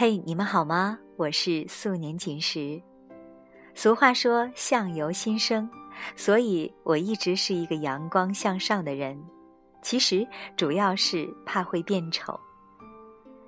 [0.00, 0.96] 嘿，你们好吗？
[1.16, 2.80] 我是素年锦时。
[3.74, 5.68] 俗话说“相由心生”，
[6.14, 9.20] 所以我一直是一个阳光向上的人。
[9.82, 10.24] 其实
[10.56, 12.38] 主要是怕会变丑。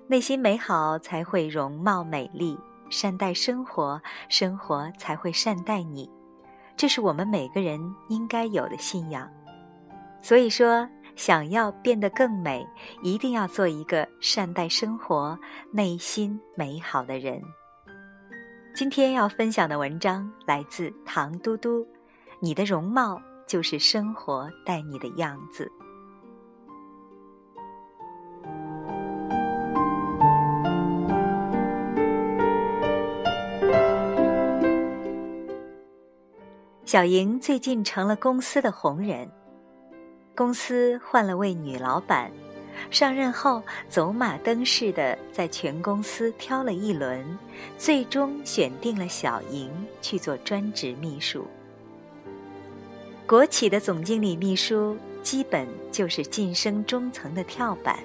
[0.08, 2.58] 内心美好才会容貌美丽，
[2.90, 6.10] 善待生活，生活才会善待你。
[6.76, 9.30] 这是我们每个人应该有的信仰。
[10.20, 10.88] 所以说。
[11.20, 12.66] 想要变得更美，
[13.02, 15.38] 一定要做一个善待生活、
[15.70, 17.38] 内心美好的人。
[18.74, 21.86] 今天要分享的文章来自唐嘟嘟，
[22.40, 25.70] 你的容貌就是生活待你的样子。
[36.86, 39.30] 小莹最近成了公司的红人。
[40.40, 42.30] 公司换了位女老板，
[42.90, 47.38] 上任后走马灯似的在全公司挑了一轮，
[47.76, 51.46] 最终选定了小莹去做专职秘书。
[53.26, 57.98] 国企的总经理秘书基本就是晋升中层的跳板。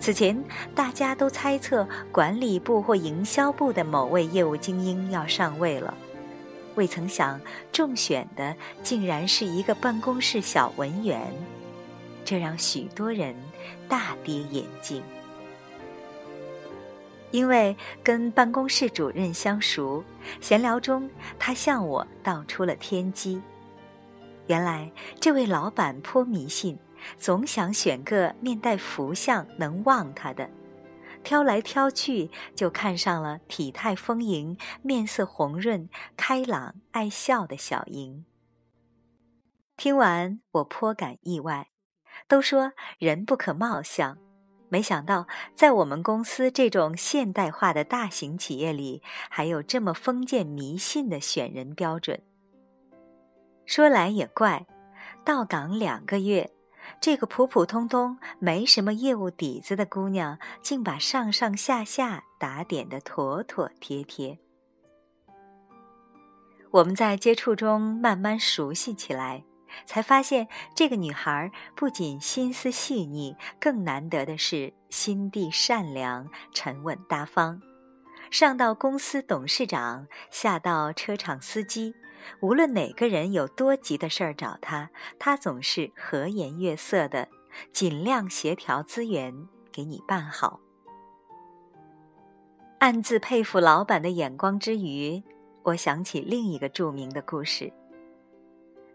[0.00, 0.42] 此前
[0.74, 5.92] 大家都猜测管理部或营销部的某位业务精英要上位了。
[6.74, 7.40] 未曾想，
[7.72, 11.20] 中选的竟然是一个办公室小文员，
[12.24, 13.34] 这让许多人
[13.88, 15.02] 大跌眼镜。
[17.30, 20.04] 因为跟办公室主任相熟，
[20.40, 23.40] 闲聊中他向我道出了天机。
[24.46, 26.78] 原来这位老板颇迷信，
[27.18, 30.48] 总想选个面带福相、能旺他的。
[31.24, 38.24] 挑来挑去，就看上了体态丰盈、面色红润、开朗爱笑的小莹。
[39.76, 41.70] 听完，我颇感意外。
[42.28, 44.16] 都说人不可貌相，
[44.68, 52.22] 没想到在我们公司这种现代化的大型企业里，还有这么封建迷信的选人标准。
[53.66, 54.64] 说来也怪，
[55.24, 56.52] 到岗两个月。
[57.04, 64.38] 这个普普通通、没什么业务底子的姑娘，竟把上上下下打点的妥妥帖帖。
[66.70, 69.44] 我们在接触中慢慢熟悉起来，
[69.84, 77.60] 才发现这个女孩不仅心思细腻，更难得的是心地善良、沉稳大方。
[78.30, 81.94] 上到公司董事长，下到车厂司机。
[82.40, 87.28] 无论哪个人有多急的事儿找他，他总是和颜悦色的，
[87.70, 90.58] 尽量协调资源给你办好。
[92.78, 95.22] 暗自佩服老板的眼光之余，
[95.62, 97.70] 我想起另一个著名的故事：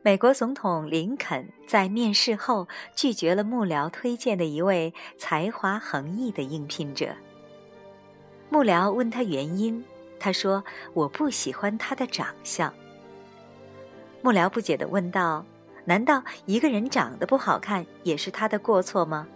[0.01, 7.16] 美国总统林肯在面试后拒绝了幕僚推荐的一位才华横溢的应聘者。
[8.50, 9.84] 幕僚问他原因，
[10.20, 12.74] 他说：“我不喜欢他的长相。”
[14.22, 15.46] 幕僚不解地问道
[15.86, 19.28] ：“难道一个人长得不好看也是他的过错吗？”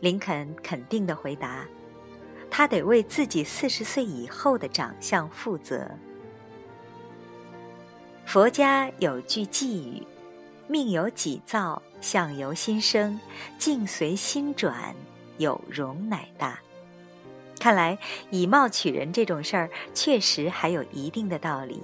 [0.00, 1.66] 林肯肯定地回答
[2.48, 5.90] ：“他得为自己四十岁以后的长相负责。”
[8.24, 10.06] 佛家有句寄语
[10.68, 13.18] ：“命由己造，相由心生，
[13.58, 14.94] 境随心转，
[15.38, 16.60] 有容乃大。”
[17.58, 17.98] 看来
[18.30, 21.82] 以貌取人这种事儿，确实还有一定的道理。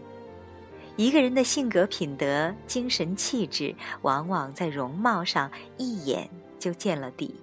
[0.96, 7.34] 一个人的性格、品德、精神气质，往往在容貌上一眼就见了底。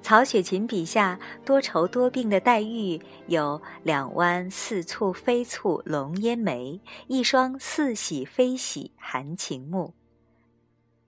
[0.00, 9.94] 曹雪芹笔下多愁多病的黛玉，有两弯似蹙非蹙龙烟眉，一双似喜非喜含情目；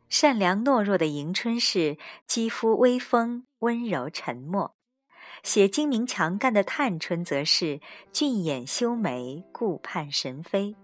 [0.09, 1.99] 善良懦弱的迎春是
[2.29, 4.77] 肌肤微风温柔沉默，
[5.43, 7.81] 写精明强干的探春则是
[8.13, 10.77] 俊眼修眉顾盼神飞。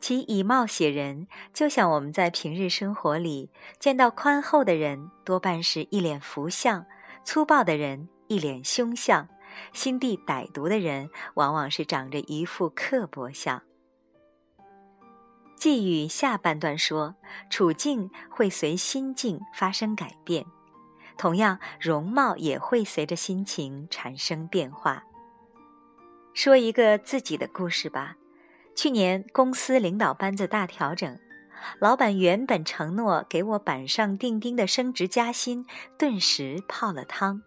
[0.00, 6.84] 其以貌写人，就像我们在平日生活里见到宽厚的人，多半是一脸福相；
[7.24, 9.26] 粗暴的人一脸凶相；
[9.72, 13.60] 心地歹毒的人，往往是长着一副刻薄相。
[15.56, 17.16] 寄语下半段说，
[17.50, 20.46] 处境会随心境发生改变，
[21.18, 25.04] 同样容貌也会随着心情产生变化。
[26.32, 28.16] 说一个自己的故事吧。
[28.76, 31.18] 去年公司领导班子大调整，
[31.80, 35.66] 老板原本承诺给我板上钉钉的升职加薪，
[35.98, 37.42] 顿时泡了汤。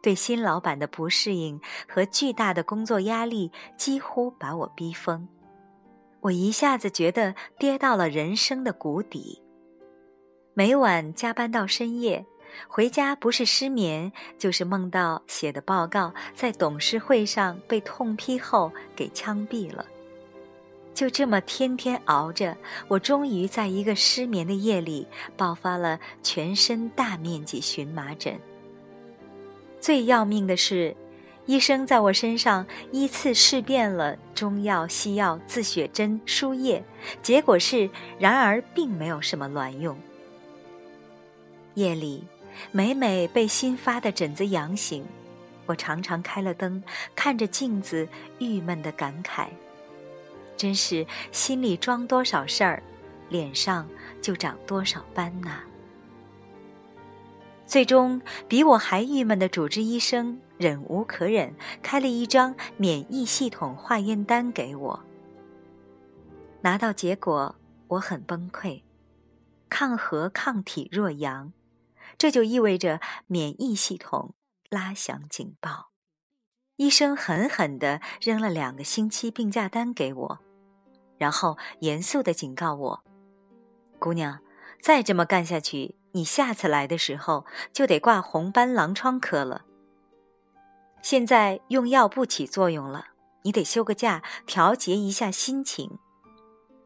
[0.00, 5.26] 对新老板的不适应和巨大的工作压力，几乎把我逼疯。
[6.20, 9.42] 我一下子觉得跌到了人生的谷底。
[10.54, 12.24] 每晚加班到深夜，
[12.68, 19.84] 回家不是失眠，就是梦到写的报告在董事会上被痛批后给枪毙了。
[20.94, 22.56] 就这么天天熬着，
[22.86, 25.06] 我终于在一个失眠的夜里
[25.36, 28.38] 爆发了全身大面积荨麻疹。
[29.80, 30.96] 最要命的是，
[31.46, 36.82] 医生在我身上依次试遍了中药、西药、自血针、输液，
[37.20, 39.98] 结果是，然而并没有什么卵用。
[41.74, 42.24] 夜里，
[42.72, 45.04] 每每被新发的疹子痒醒，
[45.66, 46.82] 我常常开了灯，
[47.14, 48.08] 看着镜子，
[48.38, 49.48] 郁闷的感慨：
[50.56, 52.82] 真是心里装多少事儿，
[53.28, 53.88] 脸上
[54.20, 55.60] 就长多少斑呐。
[57.66, 65.00] 最终，比我还郁闷的主治医生忍无可忍，开了一张免疫系统化验单给我。
[66.60, 67.56] 拿到结果，
[67.88, 68.82] 我很崩溃，
[69.68, 71.52] 抗核抗体弱阳，
[72.18, 74.34] 这就意味着免疫系统
[74.68, 75.90] 拉响警报。
[76.76, 80.38] 医生狠狠地扔了两个星期病假单给我，
[81.18, 83.04] 然后严肃地警告我
[84.00, 84.40] ：“姑娘，
[84.80, 89.64] 再这么干下去。”你下次来的时候就得挂红斑狼疮科了。
[91.02, 93.08] 现在用药不起作用了，
[93.42, 95.98] 你得休个假，调节一下心情。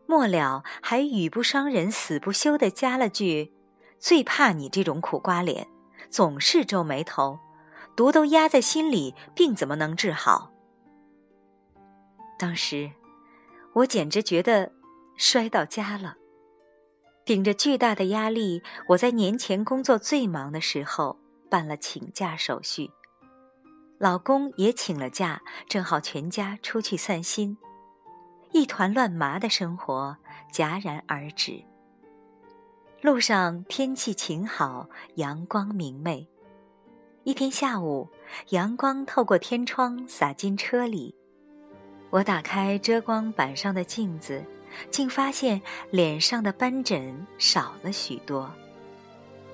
[0.07, 3.53] 末了还语不伤人死不休的加了句
[3.99, 5.67] ：“最怕你这种苦瓜脸，
[6.09, 7.39] 总是皱眉头，
[7.97, 10.53] 毒都压在心里，病怎么能治好？”
[12.39, 12.93] 当时
[13.75, 14.73] 我简直觉得
[15.17, 16.17] 摔到家了。
[17.25, 21.19] 顶着巨大的压力，我在年前工作最忙的时候
[21.51, 22.91] 办了请假手续，
[23.99, 27.59] 老公也请了假，正好全家出去散心，
[28.53, 30.17] 一团乱麻的生活
[30.55, 31.63] 戛然而止。
[33.01, 36.27] 路上天气晴好，阳光明媚。
[37.23, 38.09] 一天下午，
[38.49, 41.15] 阳光透过天窗洒进车里，
[42.11, 44.45] 我打开遮光板上的镜子。
[44.91, 48.53] 竟发现脸上的斑疹少了许多，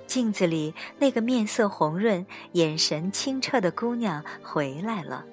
[0.09, 5.25] 镜子里那个面色红润、眼神清澈的姑娘回来了，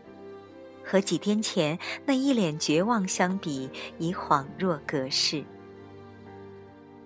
[0.86, 5.44] 和几天前那一脸绝望相比，已恍若隔世。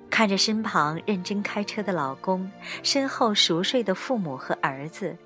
[0.10, 2.50] 看着身旁认真开车的老公，
[2.84, 5.18] 身后熟睡的父母和儿子，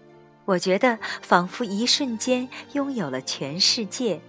[0.46, 4.20] 我觉得仿佛一瞬间拥有了全世界，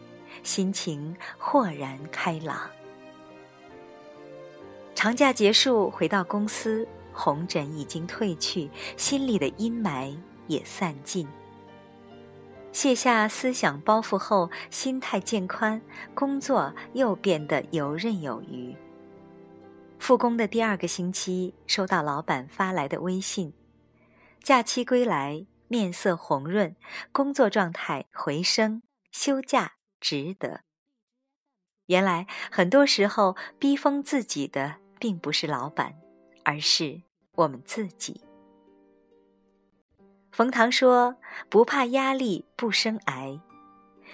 [0.42, 2.68] 心情豁然开朗。
[4.94, 8.68] 长假结束，回到公司，红疹已经褪去，
[8.98, 10.14] 心里的阴霾
[10.46, 11.26] 也散尽。
[12.70, 15.80] 卸下思想包袱后，心态渐宽，
[16.14, 18.76] 工作又变得游刃有余。
[20.00, 23.54] 复工的第二个星期，收到老板发来的微信：
[24.42, 26.74] 假期归来，面色红润，
[27.12, 28.82] 工作状态回升，
[29.12, 30.62] 休假值得。
[31.86, 34.80] 原来很多时候逼疯自己的。
[35.00, 35.94] 并不是老板，
[36.44, 37.00] 而是
[37.36, 38.20] 我们自己。
[40.30, 41.16] 冯唐说
[41.48, 43.40] ：“不怕压力，不生癌。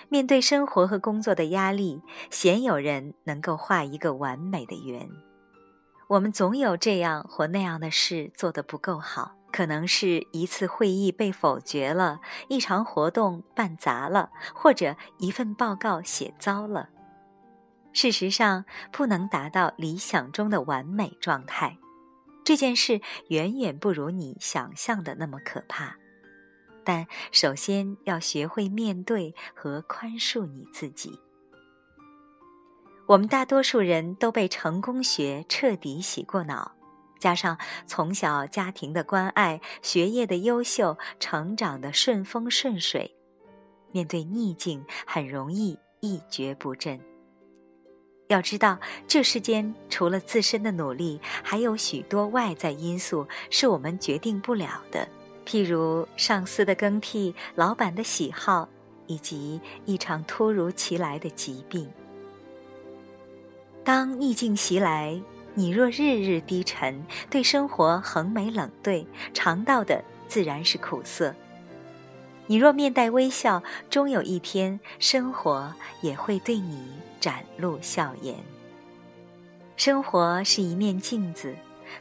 [0.09, 2.01] 面对生活和工作的压力，
[2.31, 5.11] 鲜有人能够画一个完美的圆。
[6.09, 16.91] 我们总有这样或那样的事做得不够好，可能是一次会议被否决了，一场活动办砸了，或者一份报告写糟了。”
[17.93, 21.79] 事实上，不能达到理想中的完美状态，
[22.45, 25.97] 这件事远远不如你想象的那么可怕。
[26.85, 31.19] 但首先要学会面对和宽恕你自己。
[33.07, 36.73] 我们大多数人都被成功学彻底洗过脑，
[37.21, 43.15] 加上从小家庭的关爱、学业的优秀、成长的顺风顺水，
[43.93, 47.01] 面对逆境很容易一蹶不振。
[48.27, 55.09] 要知道，这世间除了自身的努力，还有许多外在因素是我们决定不了的，
[55.47, 58.69] 譬如上司的更替、老板的喜好，
[59.07, 61.89] 以及一场突如其来的疾病。
[63.87, 65.17] 当逆境袭来，
[65.55, 71.33] 你若日日低沉，对生活横眉冷对，尝到的自然是苦涩。
[72.49, 76.85] 你若面带微笑，终有一天，生活也会对你
[77.21, 78.35] 展露笑颜。
[79.77, 81.55] 生活是一面镜子，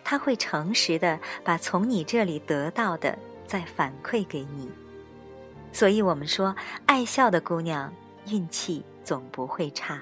[0.03, 3.15] 它会诚实的把从你这里得到的
[3.45, 4.67] 再反馈给你。
[5.71, 6.55] 所以我们说，
[6.87, 7.93] 爱笑的姑娘
[8.31, 10.01] 运气总不会差，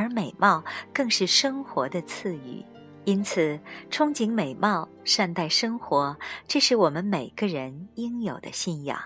[0.00, 0.64] 而美貌
[0.94, 2.64] 更是生活的赐予。
[3.04, 6.16] 因此，憧憬美貌、善待生活，
[6.48, 8.98] 这是我们每个人应有的信仰。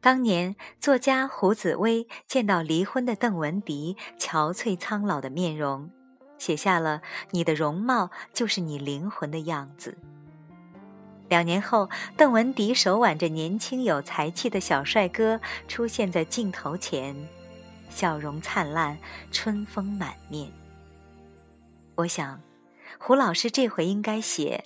[0.00, 5.90] 当年，作家胡紫薇见到离婚的邓文迪憔悴苍老的面容，
[6.38, 7.02] 写下了
[7.32, 9.96] “你的容貌就是你灵魂的样子”。
[11.28, 17.14] 两年后，邓文迪手挽着年轻有才气的小帅哥出现在镜头前，
[17.90, 18.96] 笑容灿烂，
[19.30, 20.50] 春风满面。
[21.96, 22.40] 我想，
[22.98, 24.64] 胡老师这回应该写：“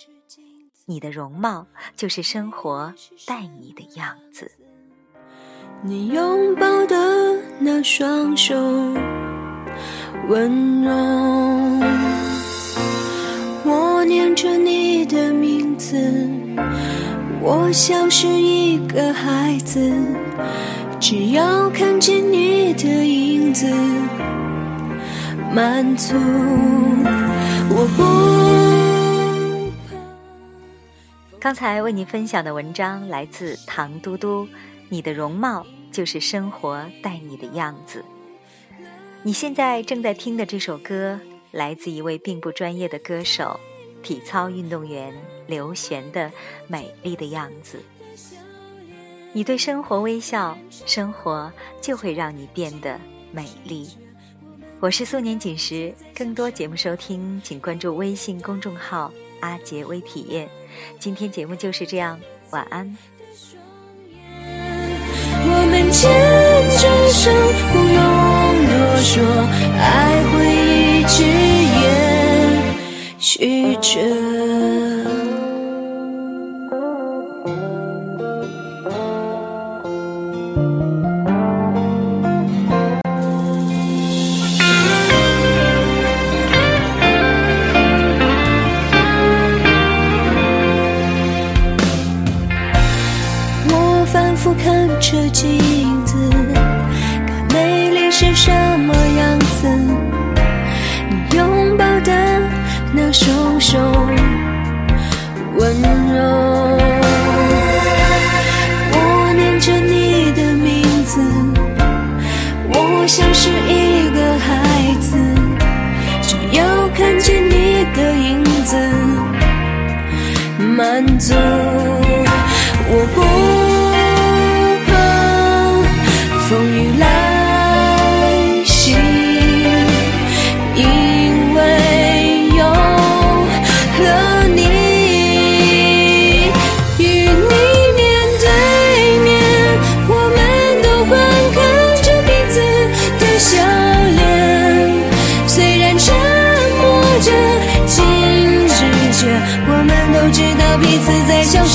[0.87, 2.93] 你的容貌就是生活
[3.27, 4.49] 待你的样子。”
[5.83, 6.95] 你拥抱的
[7.59, 8.55] 那双手，
[10.27, 10.91] 温柔。
[13.65, 15.97] 我念着你的名字，
[17.41, 19.91] 我像是一个孩子，
[21.07, 23.71] 只要看见你的影子，
[25.53, 26.15] 满足。
[27.69, 28.03] 我不
[31.39, 34.47] 刚才为您分享的文章来自唐嘟嘟，
[34.89, 38.03] 你的容貌就是生活待你的样子。
[39.21, 41.19] 你现在正在听的这首歌，
[41.51, 43.59] 来自一位并不专业的歌手，
[44.01, 45.13] 体操运动员
[45.45, 46.29] 刘璇的
[46.67, 47.77] 《美丽的样子》。
[49.35, 51.51] 你对生活微笑，生活
[51.81, 52.97] 就会让你变得
[53.33, 53.89] 美丽。
[54.79, 59.11] 我是素年锦时，更多节目收听，请关注微信公众号
[59.43, 60.47] “阿杰微体验”。
[60.99, 62.17] 今天节目就是这样，
[62.51, 62.95] 晚安。
[64.41, 66.09] 我们牵
[66.79, 67.29] 着手，
[67.73, 67.99] 不用
[68.71, 69.19] 多说，
[69.77, 70.47] 爱会
[70.79, 71.23] 一直
[71.81, 74.44] 延续着。
[105.83, 106.04] 温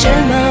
[0.01, 0.50] 什么？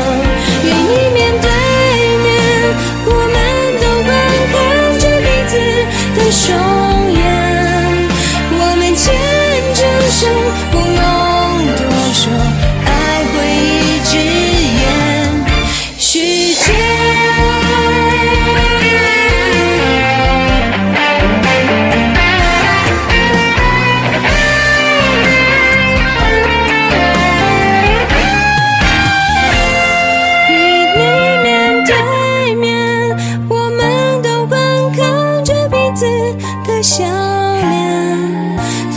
[36.82, 37.68] 笑脸，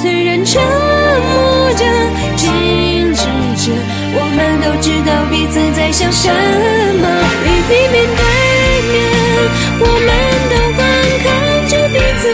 [0.00, 1.84] 虽然沉默着、
[2.36, 3.22] 静止
[3.56, 3.72] 着，
[4.14, 7.04] 我们都知道彼此在想什么。
[7.44, 8.22] 一你面对
[8.92, 8.94] 面，
[9.80, 10.08] 我们
[10.48, 10.80] 都观
[11.24, 11.26] 看
[11.68, 12.24] 着彼此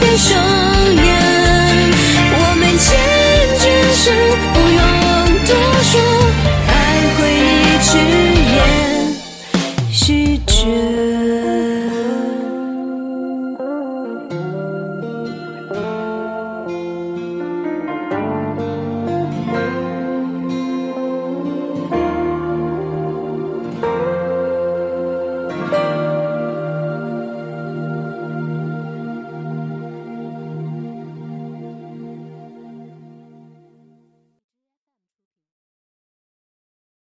[0.00, 0.28] 的双
[0.96, 1.08] 眼，
[2.32, 2.84] 我们牵
[3.60, 4.10] 着手，
[4.52, 4.78] 不用
[5.46, 5.50] 多
[5.84, 5.92] 说，
[6.66, 6.70] 爱
[7.16, 7.88] 会一直
[8.56, 8.58] 延
[9.92, 10.02] 续
[10.46, 11.19] 着。